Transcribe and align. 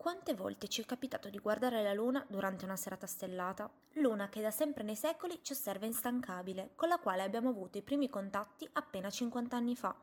Quante 0.00 0.32
volte 0.32 0.66
ci 0.66 0.80
è 0.80 0.86
capitato 0.86 1.28
di 1.28 1.38
guardare 1.38 1.82
la 1.82 1.92
Luna 1.92 2.24
durante 2.26 2.64
una 2.64 2.76
serata 2.76 3.06
stellata? 3.06 3.70
Luna 3.96 4.30
che 4.30 4.40
da 4.40 4.50
sempre 4.50 4.82
nei 4.82 4.96
secoli 4.96 5.40
ci 5.42 5.52
osserva 5.52 5.84
instancabile, 5.84 6.70
con 6.74 6.88
la 6.88 6.96
quale 6.96 7.20
abbiamo 7.20 7.50
avuto 7.50 7.76
i 7.76 7.82
primi 7.82 8.08
contatti 8.08 8.66
appena 8.72 9.10
50 9.10 9.54
anni 9.54 9.76
fa. 9.76 9.94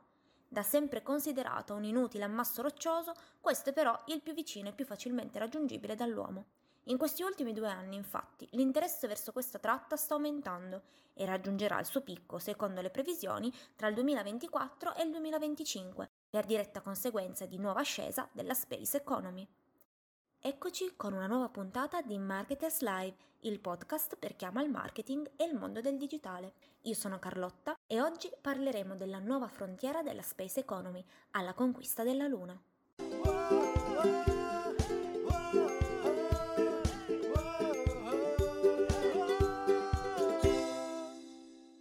Da 0.47 0.61
sempre 0.61 1.01
considerata 1.01 1.73
un 1.73 1.83
inutile 1.83 2.25
ammasso 2.25 2.61
roccioso, 2.61 3.13
questo 3.41 3.71
è 3.71 3.73
però 3.73 3.99
il 4.05 4.21
più 4.21 4.35
vicino 4.35 4.69
e 4.69 4.73
più 4.73 4.85
facilmente 4.85 5.39
raggiungibile 5.39 5.95
dall'uomo. 5.95 6.45
In 6.83 6.97
questi 6.99 7.23
ultimi 7.23 7.51
due 7.51 7.67
anni, 7.67 7.95
infatti, 7.95 8.47
l'interesse 8.51 9.07
verso 9.07 9.31
questa 9.31 9.57
tratta 9.57 9.95
sta 9.95 10.13
aumentando 10.13 10.83
e 11.15 11.25
raggiungerà 11.25 11.79
il 11.79 11.87
suo 11.87 12.01
picco, 12.01 12.37
secondo 12.37 12.81
le 12.81 12.91
previsioni, 12.91 13.51
tra 13.75 13.87
il 13.87 13.95
2024 13.95 14.93
e 14.93 15.01
il 15.01 15.09
2025, 15.09 16.07
per 16.29 16.45
diretta 16.45 16.81
conseguenza 16.81 17.47
di 17.47 17.57
nuova 17.57 17.79
ascesa 17.79 18.29
della 18.31 18.53
space 18.53 18.97
economy. 18.97 19.47
Eccoci 20.47 20.93
con 20.95 21.11
una 21.11 21.27
nuova 21.27 21.49
puntata 21.49 22.01
di 22.01 22.17
Marketers 22.17 22.79
Live, 22.79 23.17
il 23.41 23.59
podcast 23.59 24.15
per 24.15 24.37
chi 24.37 24.45
ama 24.45 24.63
il 24.63 24.69
marketing 24.69 25.31
e 25.35 25.43
il 25.43 25.53
mondo 25.53 25.81
del 25.81 25.97
digitale. 25.97 26.53
Io 26.83 26.93
sono 26.93 27.19
Carlotta 27.19 27.75
e 27.85 27.99
oggi 27.99 28.31
parleremo 28.39 28.95
della 28.95 29.19
nuova 29.19 29.49
frontiera 29.49 30.01
della 30.03 30.21
space 30.21 30.61
economy, 30.61 31.03
alla 31.31 31.53
conquista 31.53 32.03
della 32.03 32.27
Luna. 32.27 32.57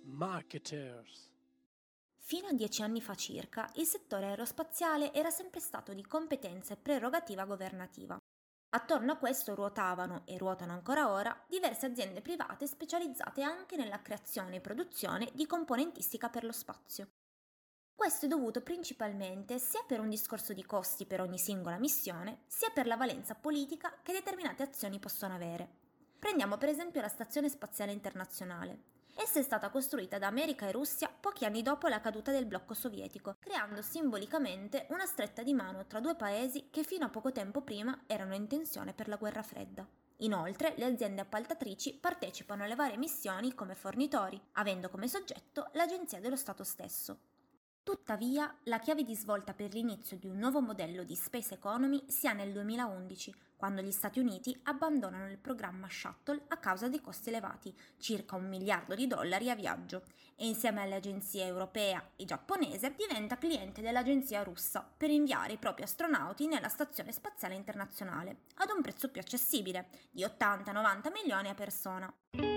Marketers 0.06 1.30
Fino 2.16 2.48
a 2.48 2.52
dieci 2.52 2.82
anni 2.82 3.00
fa 3.00 3.14
circa, 3.14 3.70
il 3.76 3.86
settore 3.86 4.26
aerospaziale 4.26 5.12
era 5.12 5.30
sempre 5.30 5.60
stato 5.60 5.94
di 5.94 6.04
competenza 6.04 6.74
e 6.74 6.76
prerogativa 6.76 7.44
governativa. 7.44 8.18
Attorno 8.70 9.12
a 9.12 9.16
questo 9.16 9.54
ruotavano, 9.54 10.22
e 10.26 10.36
ruotano 10.36 10.72
ancora 10.72 11.10
ora, 11.10 11.44
diverse 11.48 11.86
aziende 11.86 12.20
private 12.20 12.66
specializzate 12.66 13.42
anche 13.42 13.76
nella 13.76 14.02
creazione 14.02 14.56
e 14.56 14.60
produzione 14.60 15.30
di 15.32 15.46
componentistica 15.46 16.28
per 16.28 16.44
lo 16.44 16.52
spazio. 16.52 17.08
Questo 17.94 18.26
è 18.26 18.28
dovuto 18.28 18.60
principalmente 18.60 19.58
sia 19.58 19.82
per 19.86 20.00
un 20.00 20.10
discorso 20.10 20.52
di 20.52 20.64
costi 20.64 21.06
per 21.06 21.22
ogni 21.22 21.38
singola 21.38 21.78
missione, 21.78 22.40
sia 22.46 22.70
per 22.70 22.86
la 22.86 22.96
valenza 22.96 23.34
politica 23.34 24.00
che 24.02 24.12
determinate 24.12 24.62
azioni 24.62 24.98
possono 24.98 25.34
avere. 25.34 25.66
Prendiamo 26.18 26.58
per 26.58 26.68
esempio 26.68 27.00
la 27.00 27.08
Stazione 27.08 27.48
Spaziale 27.48 27.92
Internazionale. 27.92 28.95
Essa 29.18 29.38
è 29.38 29.42
stata 29.42 29.70
costruita 29.70 30.18
da 30.18 30.26
America 30.26 30.68
e 30.68 30.72
Russia 30.72 31.08
pochi 31.08 31.46
anni 31.46 31.62
dopo 31.62 31.88
la 31.88 32.02
caduta 32.02 32.32
del 32.32 32.44
blocco 32.44 32.74
sovietico, 32.74 33.36
creando 33.38 33.80
simbolicamente 33.80 34.86
una 34.90 35.06
stretta 35.06 35.42
di 35.42 35.54
mano 35.54 35.86
tra 35.86 36.00
due 36.00 36.14
paesi 36.14 36.68
che 36.70 36.84
fino 36.84 37.06
a 37.06 37.08
poco 37.08 37.32
tempo 37.32 37.62
prima 37.62 38.02
erano 38.06 38.34
in 38.34 38.46
tensione 38.46 38.92
per 38.92 39.08
la 39.08 39.16
guerra 39.16 39.42
fredda. 39.42 39.88
Inoltre, 40.18 40.74
le 40.76 40.84
aziende 40.84 41.22
appaltatrici 41.22 41.94
partecipano 41.94 42.64
alle 42.64 42.74
varie 42.74 42.98
missioni 42.98 43.54
come 43.54 43.74
fornitori, 43.74 44.38
avendo 44.52 44.90
come 44.90 45.08
soggetto 45.08 45.70
l'agenzia 45.72 46.20
dello 46.20 46.36
Stato 46.36 46.62
stesso. 46.62 47.18
Tuttavia, 47.82 48.54
la 48.64 48.80
chiave 48.80 49.02
di 49.02 49.14
svolta 49.14 49.54
per 49.54 49.72
l'inizio 49.72 50.18
di 50.18 50.26
un 50.26 50.36
nuovo 50.36 50.60
modello 50.60 51.04
di 51.04 51.14
Space 51.14 51.54
Economy 51.54 52.04
si 52.06 52.26
ha 52.26 52.34
nel 52.34 52.52
2011, 52.52 53.34
quando 53.56 53.80
gli 53.80 53.90
Stati 53.90 54.20
Uniti 54.20 54.58
abbandonano 54.64 55.30
il 55.30 55.38
programma 55.38 55.88
Shuttle 55.88 56.42
a 56.48 56.58
causa 56.58 56.88
dei 56.88 57.00
costi 57.00 57.30
elevati, 57.30 57.74
circa 57.98 58.36
un 58.36 58.48
miliardo 58.48 58.94
di 58.94 59.06
dollari 59.06 59.50
a 59.50 59.54
viaggio, 59.54 60.04
e 60.36 60.46
insieme 60.46 60.82
alle 60.82 60.96
agenzie 60.96 61.46
europea 61.46 62.10
e 62.14 62.24
giapponese 62.24 62.94
diventa 62.94 63.38
cliente 63.38 63.80
dell'agenzia 63.80 64.42
russa 64.42 64.86
per 64.96 65.10
inviare 65.10 65.54
i 65.54 65.58
propri 65.58 65.84
astronauti 65.84 66.46
nella 66.46 66.68
Stazione 66.68 67.12
Spaziale 67.12 67.54
Internazionale, 67.54 68.42
ad 68.56 68.70
un 68.74 68.82
prezzo 68.82 69.10
più 69.10 69.20
accessibile, 69.20 69.88
di 70.10 70.22
80-90 70.22 71.10
milioni 71.12 71.48
a 71.48 71.54
persona. 71.54 72.55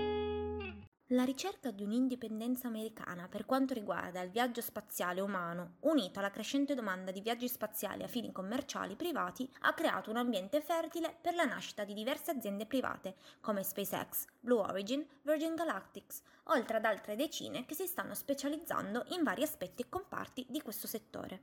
La 1.12 1.24
ricerca 1.24 1.72
di 1.72 1.82
un'indipendenza 1.82 2.68
americana 2.68 3.26
per 3.26 3.44
quanto 3.44 3.74
riguarda 3.74 4.20
il 4.20 4.30
viaggio 4.30 4.60
spaziale 4.60 5.20
umano, 5.20 5.78
unito 5.80 6.20
alla 6.20 6.30
crescente 6.30 6.76
domanda 6.76 7.10
di 7.10 7.20
viaggi 7.20 7.48
spaziali 7.48 8.04
a 8.04 8.06
fini 8.06 8.30
commerciali 8.30 8.94
privati, 8.94 9.50
ha 9.62 9.74
creato 9.74 10.10
un 10.10 10.18
ambiente 10.18 10.60
fertile 10.60 11.16
per 11.20 11.34
la 11.34 11.46
nascita 11.46 11.82
di 11.82 11.94
diverse 11.94 12.30
aziende 12.30 12.64
private, 12.64 13.16
come 13.40 13.64
SpaceX, 13.64 14.26
Blue 14.38 14.60
Origin, 14.60 15.04
Virgin 15.22 15.56
Galactics, 15.56 16.22
oltre 16.44 16.76
ad 16.76 16.84
altre 16.84 17.16
decine 17.16 17.66
che 17.66 17.74
si 17.74 17.88
stanno 17.88 18.14
specializzando 18.14 19.02
in 19.08 19.24
vari 19.24 19.42
aspetti 19.42 19.82
e 19.82 19.88
comparti 19.88 20.46
di 20.48 20.62
questo 20.62 20.86
settore. 20.86 21.42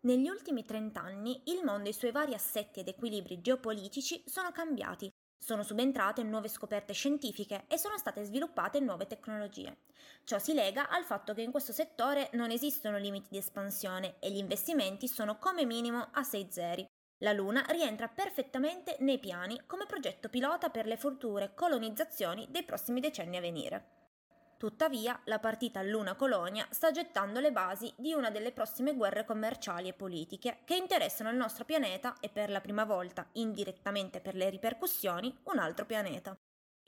Negli 0.00 0.28
ultimi 0.30 0.64
30 0.64 0.98
anni 0.98 1.42
il 1.48 1.60
mondo 1.62 1.88
e 1.88 1.90
i 1.90 1.94
suoi 1.94 2.10
vari 2.10 2.32
assetti 2.32 2.80
ed 2.80 2.88
equilibri 2.88 3.42
geopolitici 3.42 4.22
sono 4.24 4.50
cambiati 4.50 5.12
sono 5.44 5.62
subentrate 5.62 6.22
nuove 6.22 6.48
scoperte 6.48 6.94
scientifiche 6.94 7.64
e 7.68 7.76
sono 7.76 7.98
state 7.98 8.24
sviluppate 8.24 8.80
nuove 8.80 9.06
tecnologie. 9.06 9.76
Ciò 10.24 10.38
si 10.38 10.54
lega 10.54 10.88
al 10.88 11.04
fatto 11.04 11.34
che 11.34 11.42
in 11.42 11.50
questo 11.50 11.72
settore 11.72 12.30
non 12.32 12.50
esistono 12.50 12.96
limiti 12.96 13.28
di 13.30 13.36
espansione 13.36 14.14
e 14.20 14.30
gli 14.30 14.38
investimenti 14.38 15.06
sono 15.06 15.36
come 15.38 15.66
minimo 15.66 16.08
a 16.12 16.22
6 16.22 16.48
zeri. 16.50 16.86
La 17.18 17.32
Luna 17.32 17.62
rientra 17.68 18.08
perfettamente 18.08 18.96
nei 19.00 19.18
piani 19.18 19.60
come 19.66 19.84
progetto 19.84 20.30
pilota 20.30 20.70
per 20.70 20.86
le 20.86 20.96
future 20.96 21.52
colonizzazioni 21.54 22.48
dei 22.50 22.64
prossimi 22.64 23.00
decenni 23.00 23.36
a 23.36 23.40
venire. 23.40 24.03
Tuttavia, 24.64 25.20
la 25.24 25.38
partita 25.40 25.82
Luna-Colonia 25.82 26.66
sta 26.70 26.90
gettando 26.90 27.38
le 27.38 27.52
basi 27.52 27.92
di 27.98 28.14
una 28.14 28.30
delle 28.30 28.50
prossime 28.50 28.94
guerre 28.94 29.26
commerciali 29.26 29.88
e 29.88 29.92
politiche 29.92 30.60
che 30.64 30.74
interessano 30.74 31.28
il 31.28 31.36
nostro 31.36 31.66
pianeta 31.66 32.16
e 32.18 32.30
per 32.30 32.48
la 32.48 32.62
prima 32.62 32.86
volta, 32.86 33.28
indirettamente 33.32 34.22
per 34.22 34.34
le 34.34 34.48
ripercussioni, 34.48 35.40
un 35.42 35.58
altro 35.58 35.84
pianeta. 35.84 36.34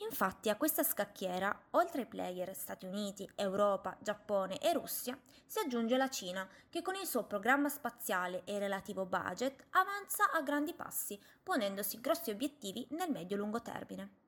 Infatti 0.08 0.48
a 0.48 0.56
questa 0.56 0.82
scacchiera, 0.82 1.64
oltre 1.72 2.00
ai 2.00 2.06
player 2.06 2.56
Stati 2.56 2.86
Uniti, 2.86 3.30
Europa, 3.34 3.94
Giappone 4.00 4.56
e 4.58 4.72
Russia, 4.72 5.18
si 5.44 5.58
aggiunge 5.58 5.98
la 5.98 6.08
Cina, 6.08 6.48
che 6.70 6.80
con 6.80 6.94
il 6.94 7.06
suo 7.06 7.24
programma 7.24 7.68
spaziale 7.68 8.40
e 8.46 8.58
relativo 8.58 9.04
budget 9.04 9.66
avanza 9.72 10.30
a 10.32 10.40
grandi 10.40 10.72
passi, 10.72 11.20
ponendosi 11.42 12.00
grossi 12.00 12.30
obiettivi 12.30 12.86
nel 12.92 13.10
medio-lungo 13.10 13.60
termine. 13.60 14.24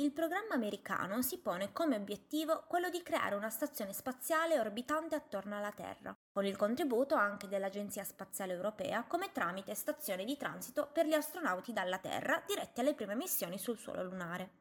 Il 0.00 0.12
programma 0.12 0.54
americano 0.54 1.20
si 1.20 1.40
pone 1.40 1.72
come 1.74 1.96
obiettivo 1.96 2.64
quello 2.66 2.88
di 2.88 3.02
creare 3.02 3.34
una 3.34 3.50
stazione 3.50 3.92
spaziale 3.92 4.58
orbitante 4.58 5.14
attorno 5.14 5.58
alla 5.58 5.72
Terra, 5.72 6.16
con 6.32 6.46
il 6.46 6.56
contributo 6.56 7.16
anche 7.16 7.48
dell'Agenzia 7.48 8.02
Spaziale 8.02 8.54
Europea 8.54 9.04
come 9.06 9.30
tramite 9.30 9.74
stazione 9.74 10.24
di 10.24 10.38
transito 10.38 10.88
per 10.90 11.04
gli 11.04 11.12
astronauti 11.12 11.74
dalla 11.74 11.98
Terra 11.98 12.42
diretti 12.46 12.80
alle 12.80 12.94
prime 12.94 13.14
missioni 13.14 13.58
sul 13.58 13.76
suolo 13.76 14.02
lunare. 14.02 14.52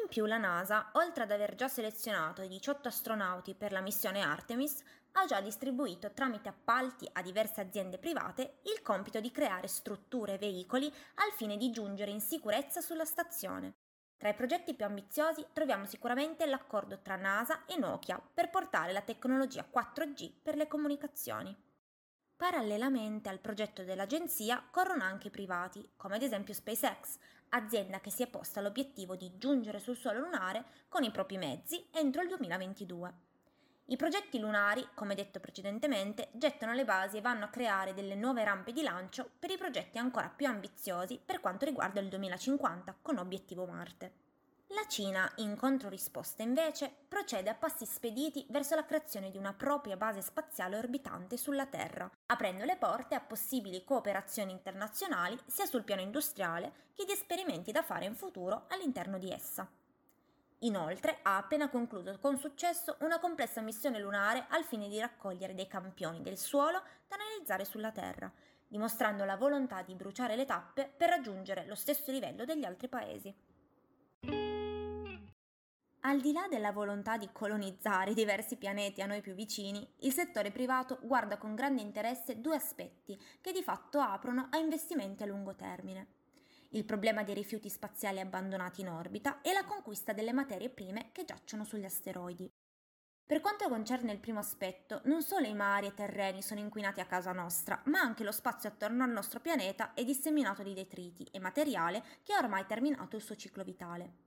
In 0.00 0.06
più 0.08 0.24
la 0.24 0.38
NASA, 0.38 0.90
oltre 0.92 1.24
ad 1.24 1.32
aver 1.32 1.56
già 1.56 1.66
selezionato 1.66 2.42
i 2.42 2.48
18 2.48 2.86
astronauti 2.86 3.56
per 3.56 3.72
la 3.72 3.80
missione 3.80 4.20
Artemis, 4.20 4.84
ha 5.14 5.24
già 5.26 5.40
distribuito 5.40 6.12
tramite 6.12 6.48
appalti 6.48 7.08
a 7.12 7.22
diverse 7.22 7.60
aziende 7.60 7.98
private 7.98 8.58
il 8.72 8.80
compito 8.82 9.18
di 9.18 9.32
creare 9.32 9.66
strutture 9.66 10.34
e 10.34 10.38
veicoli 10.38 10.86
al 10.86 11.32
fine 11.32 11.56
di 11.56 11.72
giungere 11.72 12.12
in 12.12 12.20
sicurezza 12.20 12.80
sulla 12.80 13.04
stazione. 13.04 13.85
Tra 14.16 14.30
i 14.30 14.34
progetti 14.34 14.74
più 14.74 14.86
ambiziosi 14.86 15.44
troviamo 15.52 15.84
sicuramente 15.84 16.46
l'accordo 16.46 17.00
tra 17.02 17.16
NASA 17.16 17.66
e 17.66 17.76
Nokia 17.76 18.20
per 18.32 18.48
portare 18.48 18.92
la 18.92 19.02
tecnologia 19.02 19.68
4G 19.70 20.32
per 20.42 20.56
le 20.56 20.66
comunicazioni. 20.66 21.54
Parallelamente 22.34 23.28
al 23.28 23.40
progetto 23.40 23.82
dell'agenzia 23.82 24.66
corrono 24.70 25.04
anche 25.04 25.28
i 25.28 25.30
privati, 25.30 25.92
come 25.96 26.16
ad 26.16 26.22
esempio 26.22 26.54
SpaceX, 26.54 27.18
azienda 27.50 28.00
che 28.00 28.10
si 28.10 28.22
è 28.22 28.26
posta 28.26 28.60
l'obiettivo 28.60 29.16
di 29.16 29.36
giungere 29.36 29.78
sul 29.78 29.96
suolo 29.96 30.20
lunare 30.20 30.64
con 30.88 31.02
i 31.02 31.10
propri 31.10 31.36
mezzi 31.38 31.88
entro 31.92 32.22
il 32.22 32.28
2022. 32.28 33.25
I 33.88 33.96
progetti 33.96 34.40
lunari, 34.40 34.84
come 34.94 35.14
detto 35.14 35.38
precedentemente, 35.38 36.30
gettano 36.32 36.72
le 36.72 36.84
basi 36.84 37.18
e 37.18 37.20
vanno 37.20 37.44
a 37.44 37.50
creare 37.50 37.94
delle 37.94 38.16
nuove 38.16 38.42
rampe 38.42 38.72
di 38.72 38.82
lancio 38.82 39.30
per 39.38 39.52
i 39.52 39.56
progetti 39.56 39.96
ancora 39.96 40.28
più 40.28 40.48
ambiziosi 40.48 41.20
per 41.24 41.38
quanto 41.38 41.64
riguarda 41.64 42.00
il 42.00 42.08
2050 42.08 42.96
con 43.00 43.18
obiettivo 43.18 43.64
Marte. 43.64 44.24
La 44.70 44.84
Cina, 44.88 45.30
in 45.36 45.54
controrisposta 45.54 46.42
invece, 46.42 46.92
procede 47.06 47.48
a 47.48 47.54
passi 47.54 47.86
spediti 47.86 48.44
verso 48.50 48.74
la 48.74 48.84
creazione 48.84 49.30
di 49.30 49.38
una 49.38 49.52
propria 49.52 49.96
base 49.96 50.20
spaziale 50.20 50.76
orbitante 50.76 51.36
sulla 51.36 51.66
Terra, 51.66 52.10
aprendo 52.26 52.64
le 52.64 52.76
porte 52.76 53.14
a 53.14 53.20
possibili 53.20 53.84
cooperazioni 53.84 54.50
internazionali 54.50 55.38
sia 55.46 55.64
sul 55.64 55.84
piano 55.84 56.02
industriale 56.02 56.72
che 56.92 57.04
di 57.04 57.12
esperimenti 57.12 57.70
da 57.70 57.84
fare 57.84 58.06
in 58.06 58.16
futuro 58.16 58.64
all'interno 58.68 59.18
di 59.18 59.30
essa. 59.30 59.70
Inoltre 60.66 61.20
ha 61.22 61.36
appena 61.36 61.68
concluso 61.68 62.18
con 62.18 62.38
successo 62.38 62.96
una 63.00 63.20
complessa 63.20 63.60
missione 63.60 64.00
lunare 64.00 64.46
al 64.48 64.64
fine 64.64 64.88
di 64.88 64.98
raccogliere 64.98 65.54
dei 65.54 65.68
campioni 65.68 66.22
del 66.22 66.36
suolo 66.36 66.82
da 67.06 67.14
analizzare 67.14 67.64
sulla 67.64 67.92
Terra, 67.92 68.30
dimostrando 68.66 69.24
la 69.24 69.36
volontà 69.36 69.82
di 69.82 69.94
bruciare 69.94 70.34
le 70.34 70.44
tappe 70.44 70.92
per 70.94 71.08
raggiungere 71.08 71.66
lo 71.66 71.76
stesso 71.76 72.10
livello 72.10 72.44
degli 72.44 72.64
altri 72.64 72.88
paesi. 72.88 73.32
Al 76.00 76.20
di 76.20 76.32
là 76.32 76.48
della 76.48 76.72
volontà 76.72 77.16
di 77.16 77.28
colonizzare 77.30 78.12
diversi 78.12 78.56
pianeti 78.56 79.02
a 79.02 79.06
noi 79.06 79.20
più 79.20 79.34
vicini, 79.34 79.88
il 80.00 80.12
settore 80.12 80.50
privato 80.50 80.98
guarda 81.02 81.36
con 81.36 81.54
grande 81.54 81.82
interesse 81.82 82.40
due 82.40 82.56
aspetti 82.56 83.16
che 83.40 83.52
di 83.52 83.62
fatto 83.62 84.00
aprono 84.00 84.48
a 84.50 84.58
investimenti 84.58 85.22
a 85.22 85.26
lungo 85.26 85.54
termine. 85.54 86.25
Il 86.70 86.84
problema 86.84 87.22
dei 87.22 87.34
rifiuti 87.34 87.68
spaziali 87.68 88.20
abbandonati 88.20 88.80
in 88.80 88.88
orbita 88.88 89.40
e 89.40 89.52
la 89.52 89.64
conquista 89.64 90.12
delle 90.12 90.32
materie 90.32 90.68
prime 90.68 91.10
che 91.12 91.24
giacciono 91.24 91.64
sugli 91.64 91.84
asteroidi. 91.84 92.50
Per 93.26 93.40
quanto 93.40 93.68
concerne 93.68 94.12
il 94.12 94.20
primo 94.20 94.38
aspetto, 94.38 95.00
non 95.04 95.20
solo 95.22 95.46
i 95.46 95.54
mari 95.54 95.86
e 95.86 95.88
i 95.88 95.94
terreni 95.94 96.42
sono 96.42 96.60
inquinati 96.60 97.00
a 97.00 97.06
casa 97.06 97.32
nostra, 97.32 97.82
ma 97.86 97.98
anche 97.98 98.22
lo 98.22 98.30
spazio 98.30 98.68
attorno 98.68 99.02
al 99.02 99.10
nostro 99.10 99.40
pianeta 99.40 99.94
è 99.94 100.04
disseminato 100.04 100.62
di 100.62 100.74
detriti 100.74 101.26
e 101.32 101.40
materiale 101.40 102.04
che 102.22 102.34
ha 102.34 102.38
ormai 102.38 102.66
terminato 102.66 103.16
il 103.16 103.22
suo 103.22 103.34
ciclo 103.34 103.64
vitale. 103.64 104.24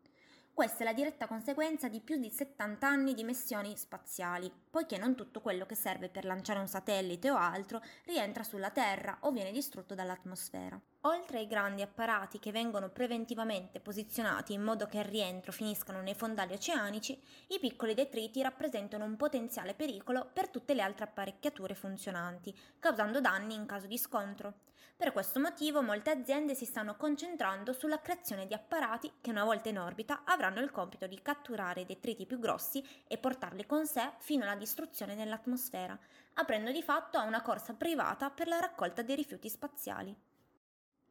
Questa 0.54 0.82
è 0.82 0.84
la 0.84 0.92
diretta 0.92 1.28
conseguenza 1.28 1.88
di 1.88 2.02
più 2.02 2.18
di 2.18 2.30
70 2.30 2.86
anni 2.86 3.14
di 3.14 3.24
missioni 3.24 3.78
spaziali, 3.78 4.52
poiché 4.70 4.98
non 4.98 5.16
tutto 5.16 5.40
quello 5.40 5.66
che 5.66 5.76
serve 5.76 6.10
per 6.10 6.26
lanciare 6.26 6.60
un 6.60 6.68
satellite 6.68 7.32
o 7.32 7.38
altro 7.38 7.82
rientra 8.04 8.44
sulla 8.44 8.70
Terra 8.70 9.20
o 9.22 9.32
viene 9.32 9.54
distrutto 9.54 9.96
dall'atmosfera. 9.96 10.78
Oltre 11.04 11.38
ai 11.38 11.48
grandi 11.48 11.82
apparati 11.82 12.40
che 12.40 12.52
vengono 12.52 12.90
preventivamente 12.90 13.80
posizionati 13.80 14.52
in 14.52 14.62
modo 14.62 14.86
che 14.86 15.00
al 15.00 15.06
rientro 15.06 15.54
finiscano 15.54 16.02
nei 16.02 16.14
fondali 16.14 16.52
oceanici, 16.52 17.18
i 17.48 17.60
piccoli 17.60 17.94
detriti 17.94 18.42
rappresentano 18.42 19.06
un 19.06 19.16
potenziale 19.16 19.74
pericolo 19.74 20.30
per 20.34 20.50
tutte 20.50 20.74
le 20.74 20.82
altre 20.82 21.06
apparecchiature 21.06 21.74
funzionanti, 21.74 22.54
causando 22.80 23.22
danni 23.22 23.54
in 23.54 23.66
caso 23.66 23.88
di 23.88 23.98
scontro. 23.98 24.56
Per 24.98 25.14
questo 25.14 25.40
motivo 25.40 25.82
molte 25.82 26.10
aziende 26.10 26.54
si 26.54 26.66
stanno 26.66 26.98
concentrando 26.98 27.72
sulla 27.72 28.02
creazione 28.02 28.46
di 28.46 28.54
apparati 28.54 29.10
che 29.22 29.30
una 29.30 29.46
volta 29.46 29.70
in 29.70 29.80
orbita 29.80 30.24
avranno 30.26 30.60
il 30.60 30.70
compito 30.70 31.08
di 31.08 31.22
catturare 31.22 31.80
i 31.80 31.86
detriti 31.86 32.26
più 32.26 32.40
grossi 32.40 32.86
e 33.08 33.18
portarli 33.18 33.66
con 33.66 33.88
sé 33.88 34.16
fino 34.18 34.44
alla 34.44 34.56
distruzione 34.56 35.16
nell'atmosfera, 35.16 35.98
aprendo 36.34 36.72
di 36.72 36.84
fatto 36.84 37.18
a 37.18 37.24
una 37.24 37.42
corsa 37.42 37.74
privata 37.74 38.30
per 38.30 38.50
la 38.50 38.60
raccolta 38.60 39.02
dei 39.02 39.16
rifiuti 39.16 39.48
spaziali. 39.48 40.14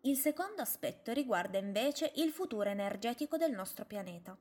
Il 0.08 0.16
secondo 0.16 0.62
aspetto 0.62 1.12
riguarda 1.12 1.58
invece 1.58 2.12
il 2.14 2.30
futuro 2.30 2.70
energetico 2.70 3.36
del 3.36 3.52
nostro 3.52 3.84
pianeta. 3.84 4.34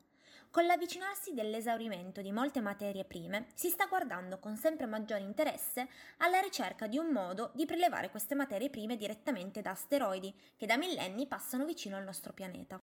Con 0.50 0.66
l'avvicinarsi 0.66 1.34
dell'esaurimento 1.34 2.22
di 2.22 2.32
molte 2.32 2.62
materie 2.62 3.04
prime, 3.04 3.48
si 3.54 3.68
sta 3.68 3.86
guardando 3.88 4.40
con 4.40 4.56
sempre 4.56 4.86
maggiore 4.86 5.24
interesse 5.24 5.90
alla 6.20 6.40
ricerca 6.40 6.88
di 6.88 6.98
un 6.98 7.08
modo 7.08 7.52
di 7.54 7.66
prelevare 7.66 8.10
queste 8.10 8.34
materie 8.34 8.70
prime 8.70 8.96
direttamente 8.96 9.62
da 9.62 9.72
asteroidi 9.72 10.34
che 10.56 10.66
da 10.66 10.78
millenni 10.78 11.28
passano 11.28 11.66
vicino 11.66 11.98
al 11.98 12.06
nostro 12.06 12.32
pianeta. 12.32 12.80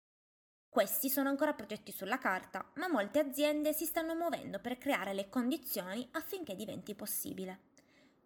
Questi 0.66 1.10
sono 1.10 1.28
ancora 1.28 1.52
progetti 1.52 1.92
sulla 1.92 2.16
carta, 2.16 2.64
ma 2.76 2.88
molte 2.88 3.18
aziende 3.18 3.74
si 3.74 3.84
stanno 3.84 4.14
muovendo 4.14 4.58
per 4.58 4.78
creare 4.78 5.12
le 5.12 5.28
condizioni 5.28 6.08
affinché 6.12 6.56
diventi 6.56 6.94
possibile. 6.94 7.69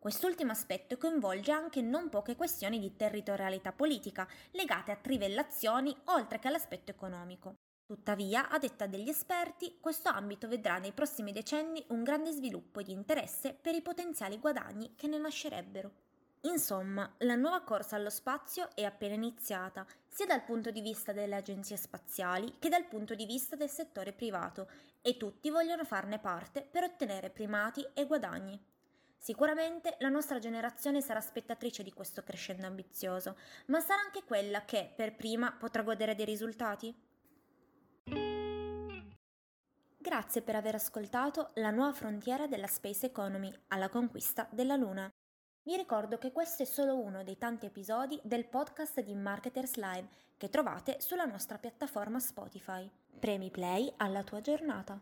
Quest'ultimo 0.04 0.52
aspetto 0.52 0.98
coinvolge 0.98 1.50
anche 1.50 1.80
non 1.80 2.10
poche 2.10 2.36
questioni 2.36 2.78
di 2.78 2.94
territorialità 2.94 3.72
politica 3.72 4.28
legate 4.50 4.92
a 4.92 4.96
trivellazioni 4.96 5.96
oltre 6.08 6.38
che 6.38 6.48
all'aspetto 6.48 6.90
economico. 6.90 7.54
Tuttavia, 7.86 8.50
a 8.50 8.58
detta 8.58 8.86
degli 8.86 9.08
esperti, 9.08 9.78
questo 9.80 10.10
ambito 10.10 10.46
vedrà 10.46 10.76
nei 10.76 10.92
prossimi 10.92 11.32
decenni 11.32 11.82
un 11.88 12.02
grande 12.02 12.32
sviluppo 12.32 12.82
di 12.82 12.92
interesse 12.92 13.54
per 13.58 13.74
i 13.74 13.80
potenziali 13.80 14.38
guadagni 14.38 14.92
che 14.94 15.06
ne 15.06 15.16
nascerebbero. 15.16 15.90
Insomma, 16.42 17.10
la 17.20 17.34
nuova 17.34 17.62
corsa 17.62 17.96
allo 17.96 18.10
spazio 18.10 18.68
è 18.74 18.84
appena 18.84 19.14
iniziata, 19.14 19.86
sia 20.06 20.26
dal 20.26 20.44
punto 20.44 20.70
di 20.70 20.82
vista 20.82 21.12
delle 21.12 21.36
agenzie 21.36 21.78
spaziali 21.78 22.56
che 22.58 22.68
dal 22.68 22.84
punto 22.84 23.14
di 23.14 23.24
vista 23.24 23.56
del 23.56 23.70
settore 23.70 24.12
privato, 24.12 24.68
e 25.00 25.16
tutti 25.16 25.48
vogliono 25.48 25.86
farne 25.86 26.18
parte 26.18 26.60
per 26.60 26.82
ottenere 26.82 27.30
primati 27.30 27.82
e 27.94 28.04
guadagni. 28.04 28.72
Sicuramente 29.24 29.96
la 30.00 30.10
nostra 30.10 30.38
generazione 30.38 31.00
sarà 31.00 31.18
spettatrice 31.18 31.82
di 31.82 31.94
questo 31.94 32.22
crescendo 32.22 32.66
ambizioso, 32.66 33.38
ma 33.68 33.80
sarà 33.80 34.02
anche 34.02 34.22
quella 34.22 34.66
che, 34.66 34.92
per 34.94 35.16
prima, 35.16 35.50
potrà 35.50 35.80
godere 35.80 36.14
dei 36.14 36.26
risultati? 36.26 36.94
Grazie 39.96 40.42
per 40.42 40.56
aver 40.56 40.74
ascoltato 40.74 41.52
La 41.54 41.70
nuova 41.70 41.94
frontiera 41.94 42.46
della 42.46 42.66
Space 42.66 43.06
Economy 43.06 43.50
alla 43.68 43.88
conquista 43.88 44.46
della 44.50 44.76
Luna. 44.76 45.10
Vi 45.62 45.74
ricordo 45.74 46.18
che 46.18 46.30
questo 46.30 46.64
è 46.64 46.66
solo 46.66 47.00
uno 47.00 47.24
dei 47.24 47.38
tanti 47.38 47.64
episodi 47.64 48.20
del 48.22 48.44
podcast 48.44 49.00
di 49.00 49.14
Marketers 49.14 49.76
Live 49.76 50.08
che 50.36 50.50
trovate 50.50 51.00
sulla 51.00 51.24
nostra 51.24 51.56
piattaforma 51.56 52.20
Spotify. 52.20 52.86
Premi 53.18 53.50
play 53.50 53.90
alla 53.96 54.22
tua 54.22 54.42
giornata. 54.42 55.00